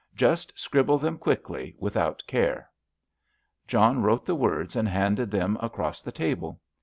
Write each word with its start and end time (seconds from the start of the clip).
Just 0.15 0.51
scribble 0.57 0.97
them 0.97 1.19
quickly, 1.19 1.75
without 1.77 2.23
care." 2.25 2.71
John 3.67 4.01
wrote 4.01 4.25
the 4.25 4.33
words 4.33 4.75
and 4.75 4.87
handed 4.89 5.29
them 5.29 5.59
across 5.61 6.01
the 6.01 6.11
table. 6.11 6.59